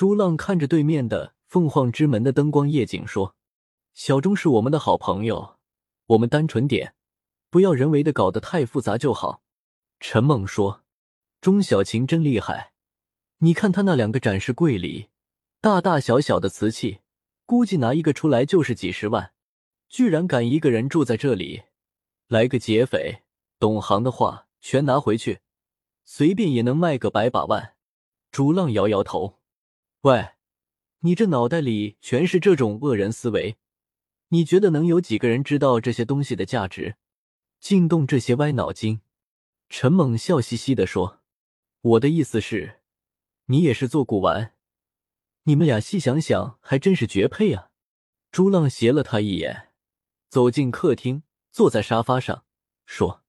[0.00, 3.36] 朱浪看着对面的凤凰之门的灯光夜景说
[3.92, 5.58] ：“小钟是我们的好朋友，
[6.06, 6.94] 我们单纯点，
[7.50, 9.42] 不要人为的搞得太复杂就好。”
[10.00, 10.84] 陈猛说
[11.42, 12.72] ：“钟小琴真厉害，
[13.40, 15.10] 你看他那两个展示柜里，
[15.60, 17.00] 大大小小的瓷器，
[17.44, 19.34] 估计拿一个出来就是几十万，
[19.90, 21.64] 居然敢一个人住在这里，
[22.26, 23.20] 来个劫匪，
[23.58, 25.40] 懂行的话全拿回去，
[26.06, 27.74] 随便也能卖个百把万。”
[28.32, 29.39] 朱浪摇摇头。
[30.02, 30.30] 喂，
[31.00, 33.58] 你这脑袋里全是这种恶人思维，
[34.28, 36.96] 你觉得能有几个人知道这些东西的价值，
[37.60, 39.02] 净动这些歪脑筋？
[39.68, 41.20] 陈猛笑嘻嘻的说
[41.82, 42.80] ：“我的意思是，
[43.46, 44.54] 你也是做古玩，
[45.42, 47.68] 你们俩细想想，还真是绝配啊。”
[48.32, 49.68] 朱浪斜了他一眼，
[50.30, 52.46] 走进客厅，坐在沙发上，
[52.86, 53.22] 说：“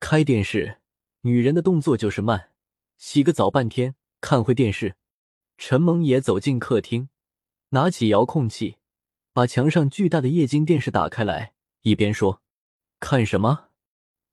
[0.00, 0.80] 开电视，
[1.20, 2.50] 女人的动作就是慢，
[2.96, 4.96] 洗个澡半天，看会电视。”
[5.58, 7.08] 陈蒙也走进客厅，
[7.70, 8.76] 拿起遥控器，
[9.32, 12.40] 把墙上巨大的液晶电视打开来，一边说
[13.00, 13.66] ：“看什么？”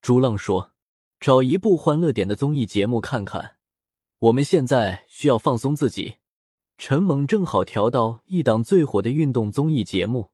[0.04, 0.72] 朱浪说
[1.20, 3.56] ：“找一部欢乐点的综艺节目看看。
[4.20, 6.18] 我们现在需要放松自己。”
[6.78, 10.30] 陈猛正好调到一档最火的运动综艺节目，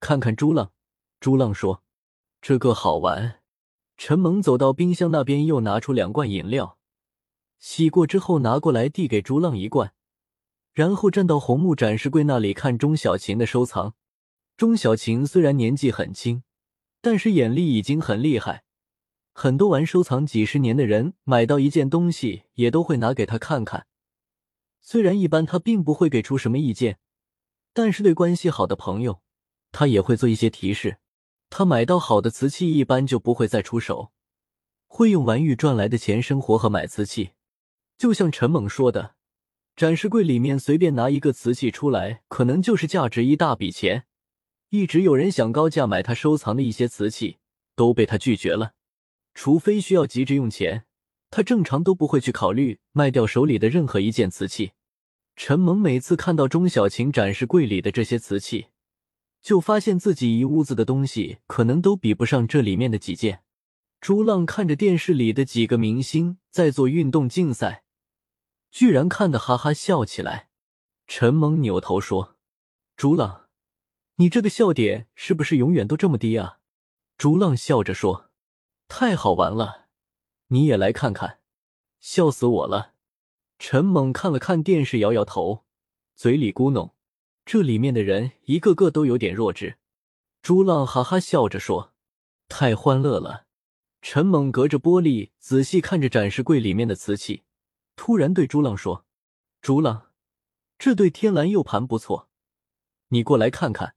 [0.00, 0.72] 看看朱浪。
[1.18, 1.82] 朱浪说
[2.42, 3.40] ：“这个好玩。”
[3.96, 6.76] 陈猛走到冰箱那边，又拿出两罐饮料，
[7.58, 9.94] 洗过之后拿过来递给朱浪一罐。
[10.76, 13.94] 然后站到红木展示柜那里看钟小琴的收藏。
[14.58, 16.42] 钟小琴虽然年纪很轻，
[17.00, 18.64] 但是眼力已经很厉害。
[19.32, 23.86] 很多玩收藏几十年的人买到一件东西，也都会拿给他看看。
[24.82, 26.98] 虽然一般他并不会给出什么意见，
[27.72, 29.22] 但是对关系好的朋友，
[29.72, 30.98] 他也会做一些提示。
[31.48, 34.12] 他买到好的瓷器，一般就不会再出手，
[34.86, 37.30] 会用玩玉赚来的钱生活和买瓷器。
[37.96, 39.15] 就像陈猛说的。
[39.76, 44.04] 展示柜里面随便拿一个瓷器出来，可能就是价值一大笔钱。
[44.70, 47.36] 一直有人想高价买他收藏的一些瓷器，
[47.74, 48.72] 都被他拒绝了。
[49.34, 50.86] 除非需要急着用钱，
[51.30, 54.72] 他正常都不会去考虑卖掉手里的任何一件瓷器。
[55.36, 58.68] 陈萌每次看到钟小琴展示柜里的这些瓷器，
[59.42, 63.42] 就发现自己一屋子的东西可能都比不上这里面的几件。
[64.00, 67.82] 朱浪看着电视里的几个明星在做运动竞赛。
[68.70, 70.48] 居然看得哈哈笑起来，
[71.06, 72.36] 陈猛扭头说
[72.96, 73.46] ：“朱浪，
[74.16, 76.58] 你这个笑点是不是永远都这么低啊？”
[77.16, 78.30] 朱浪笑着说
[78.88, 79.86] ：“太好玩了，
[80.48, 81.40] 你也来看看，
[81.98, 82.92] 笑死我了。”
[83.58, 85.64] 陈猛看了看电视，摇摇头，
[86.14, 86.92] 嘴里咕哝
[87.46, 89.78] ：“这里面的人一个个都有点弱智。”
[90.42, 91.94] 朱浪哈哈笑着说
[92.48, 93.46] ：“太欢乐了。”
[94.02, 97.44] 陈猛隔着玻璃仔细看着展示柜里面的瓷器。
[97.96, 99.04] 突然对朱浪说
[99.60, 100.12] ：“朱浪，
[100.78, 102.28] 这对天蓝釉盘不错，
[103.08, 103.96] 你过来看看，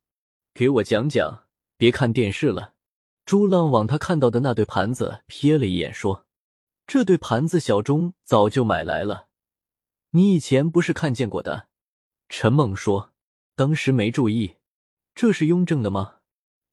[0.54, 1.46] 给我讲讲。
[1.78, 2.74] 别看电视了。”
[3.26, 6.26] 朱浪往他看到的那对盘子瞥了一眼，说
[6.88, 9.28] ：“这对盘子小钟早就买来了，
[10.12, 11.68] 你以前不是看见过的？”
[12.28, 13.14] 陈猛说
[13.56, 14.56] ：“当时没注意。
[15.14, 16.16] 这是雍正的吗？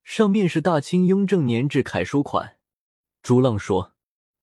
[0.03, 2.59] 上面是大清雍正年制楷书款。”
[3.23, 3.93] 朱浪说：“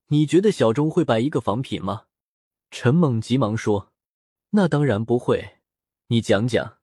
[0.07, 2.03] 你觉得小钟会摆一个仿品吗？”
[2.75, 3.93] 陈猛急忙说
[4.49, 5.59] ：“那当然不会，
[6.07, 6.79] 你讲讲。”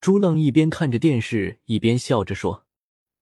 [0.00, 2.66] 朱浪一边看着电视，一边笑着说：“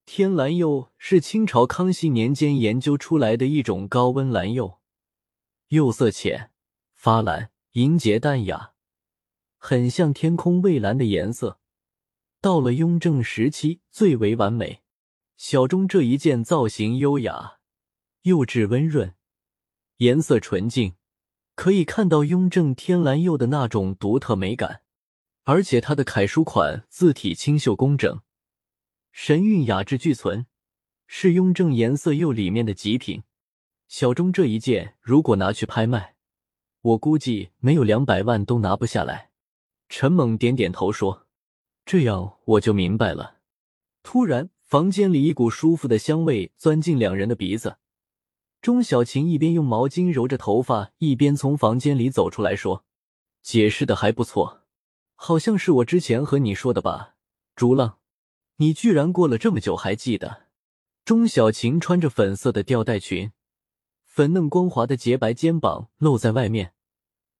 [0.05, 4.79] 天蓝釉是清朝康熙年间研究出来的一种高温蓝釉，
[5.69, 6.51] 釉色浅，
[6.93, 8.73] 发蓝，莹洁淡雅，
[9.57, 11.59] 很像天空蔚蓝的颜色。
[12.39, 14.83] 到了雍正时期，最为完美。
[15.35, 17.57] 小钟这一件造型优雅，
[18.21, 19.15] 釉质温润，
[19.97, 20.93] 颜色纯净。”
[21.55, 24.81] 可以看到雍正天蓝釉的那种独特美感，
[25.43, 28.21] 而且它的楷书款字体清秀工整，
[29.11, 30.47] 神韵雅致俱存，
[31.05, 33.23] 是雍正颜色釉里面的极品。
[33.87, 36.15] 小钟这一件如果拿去拍卖，
[36.81, 39.29] 我估计没有两百万都拿不下来。
[39.89, 41.27] 陈猛点点头说
[41.85, 43.37] ：“这样我就明白了。”
[44.01, 47.77] 突然，房间里一股舒服的香味钻进两人的鼻子。
[48.63, 52.85] 钟小琴一边用毛巾揉着头发，一边从房间里走出来说
[53.43, 54.61] ：“解释的还不错，
[55.15, 57.15] 好像是我之前和你说的吧？”
[57.57, 57.97] 朱浪，
[58.55, 60.43] 你居然过了这么久还记得？
[61.03, 63.33] 钟小琴穿着粉色的吊带裙，
[64.05, 66.73] 粉嫩光滑的洁白肩膀露在外面，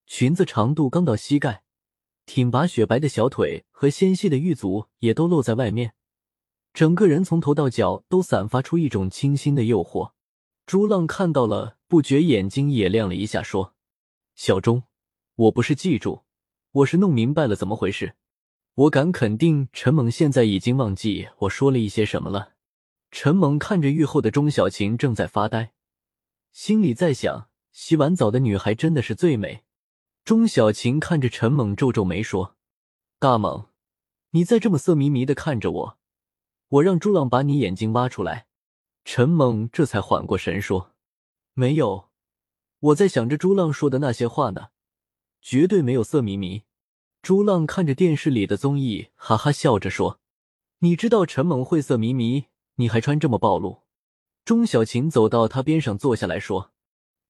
[0.05, 1.63] 裙子长度刚到膝盖，
[2.25, 5.93] 挺拔雪白的小腿和纤细的玉足也都露在外面，
[6.73, 10.11] 整个人从头到脚都散发出一种清新的诱惑。
[10.65, 13.75] 朱浪看到了，不觉眼睛也亮了一下，说
[14.33, 14.83] ：“小钟，
[15.35, 16.23] 我不是记住，
[16.71, 18.15] 我是弄明白了怎么回事。
[18.75, 22.53] 我敢肯定，陈猛现在已经忘记我说了一些什么了。
[23.11, 25.73] 陈猛看着浴后的钟小琴正在发呆，
[26.51, 29.63] 心里在想：洗完澡的女孩真的是最美。
[30.23, 32.55] 钟小琴看着陈猛，皱皱眉说
[33.19, 33.67] ：“大猛，
[34.31, 35.97] 你再这么色迷迷的看着我，
[36.69, 38.47] 我让朱浪把你眼睛挖出来。”
[39.05, 40.91] 陈猛这才缓过神说
[41.53, 42.09] ：“没有，
[42.79, 44.69] 我在想着朱浪说的那些话呢，
[45.41, 46.63] 绝对没有色迷迷。”
[47.21, 50.19] 朱浪看着电视里的综艺，哈哈笑着说
[50.79, 52.45] ：“你知道陈猛会色迷迷，
[52.75, 53.83] 你还穿这么暴露。”
[54.43, 56.71] 钟小琴走到他边上坐下来说。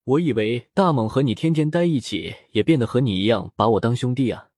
[0.06, 4.50] 我以为大猛和你天天待一起，也变得和你一样把我当兄弟啊。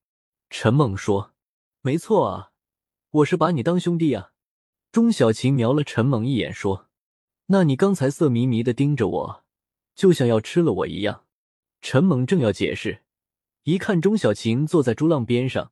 [0.50, 1.34] 陈猛说
[1.82, 2.52] ：“没错啊，
[3.12, 4.32] 我是把你当兄弟啊。”
[4.92, 6.85] 钟小琴瞄了陈猛一眼说
[7.48, 9.44] ：“那你刚才色迷迷的盯着我，
[9.94, 11.24] 就像要吃了我一样。”
[11.82, 13.04] 陈猛正要解释，
[13.64, 15.72] 一看钟小琴坐在朱浪边上，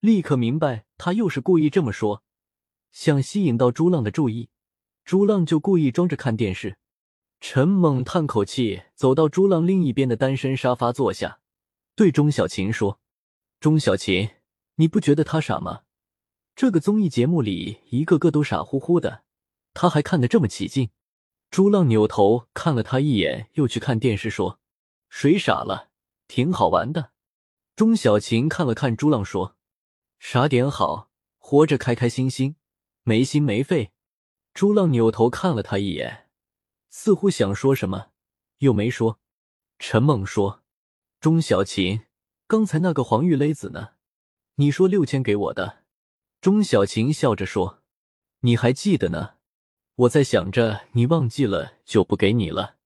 [0.00, 2.24] 立刻明白他又是故意这么说，
[2.90, 4.48] 想吸引到朱浪的注意。
[5.04, 6.78] 朱浪就故意装着看电视。
[7.40, 11.38] 陈猛叹口气，走到朱浪另一边的单身沙发坐下，
[11.94, 12.98] 对钟小琴说
[13.60, 14.30] ：“钟小琴，
[14.76, 15.82] 你不觉得他傻吗？
[16.56, 19.22] 这个综艺节目里一个个都傻乎乎的，
[19.74, 20.90] 他还看得这么起劲。”
[21.54, 24.58] 朱浪扭头看了他一眼，又去看电视，说
[25.08, 25.88] ：“谁傻了？
[26.26, 27.12] 挺好玩的。”
[27.76, 29.54] 钟小琴看了看朱浪，说
[30.18, 32.56] ：“傻点好，活着开开心心，
[33.04, 33.92] 没心没肺。”
[34.52, 36.28] 朱浪扭头看了他一眼。
[36.90, 38.08] 似乎想说什么，
[38.58, 39.20] 又没说。
[39.78, 40.64] 陈猛说
[41.20, 42.00] ：“钟小琴，
[42.48, 43.90] 刚才那个黄玉勒子呢？
[44.56, 45.84] 你说六千给我的。”
[46.42, 47.84] 钟小琴笑着说
[48.42, 49.34] ：“你还记得呢？
[49.96, 52.76] 我在想着你忘记了就不给你了。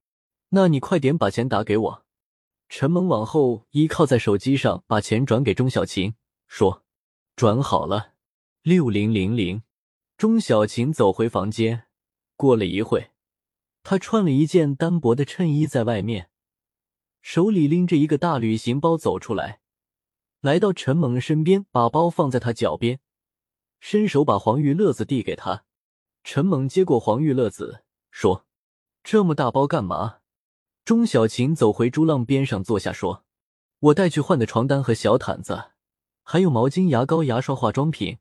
[0.50, 2.05] 那你快点把钱打给我。”
[2.69, 6.14] 陈猛往后依靠在手机上，把钱转给钟小琴，
[6.46, 6.84] 说
[7.34, 8.12] ：“转好了，
[8.62, 9.62] 六零零零。”
[10.19, 11.84] 钟小琴走回房间，
[12.37, 13.12] 过了一会。
[13.82, 16.28] 她穿了一件单薄的衬衣在外面，
[17.22, 19.60] 手里拎着一个大旅行包走出来，
[20.43, 23.00] 来到陈猛身边，把包放在他脚边，
[23.81, 25.64] 伸手把黄玉乐子递给他。
[26.31, 28.45] 陈猛接过黄玉乐子，说
[29.03, 30.19] ：“这么大包干嘛？”
[30.85, 33.25] 钟小琴走回朱浪边上坐下，说
[33.81, 35.71] ：“我带去换的床单和小毯子，
[36.23, 38.19] 还有毛巾、牙膏、牙刷、化妆品，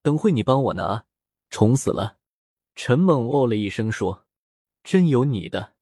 [0.00, 1.04] 等会你帮我拿。”
[1.50, 2.16] 宠死了！
[2.74, 4.24] 陈猛哦了一声，说。
[4.82, 5.74] 真有你的，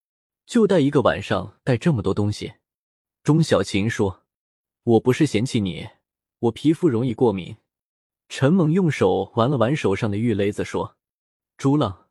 [0.44, 2.54] 就带一个晚上，带这么多东西。
[3.22, 4.24] 钟小琴说
[4.82, 5.88] ：“我不是嫌弃你，
[6.40, 7.56] 我皮肤容易过敏。”
[8.28, 10.96] 陈猛用手玩了玩手上的玉勒子，说
[11.62, 12.08] ：“朱浪，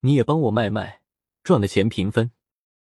[0.00, 1.00] 你也帮我卖卖，
[1.42, 2.32] 赚了钱平分。”